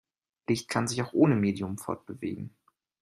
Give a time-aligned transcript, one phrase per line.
[0.49, 2.55] Licht kann sich auch ohne Medium fortbewegen.